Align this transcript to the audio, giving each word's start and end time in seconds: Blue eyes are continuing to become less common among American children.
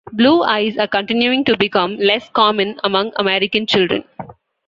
Blue 0.13 0.41
eyes 0.41 0.79
are 0.79 0.87
continuing 0.87 1.45
to 1.45 1.55
become 1.55 1.95
less 1.97 2.27
common 2.29 2.79
among 2.83 3.11
American 3.19 3.67
children. 3.67 4.03